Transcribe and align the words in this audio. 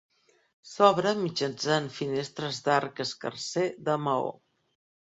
S'obre 0.69 1.11
mitjançant 1.19 1.91
finestres 1.99 2.63
d'arc 2.69 3.07
escarser 3.07 3.71
de 3.89 4.01
maó. 4.09 4.35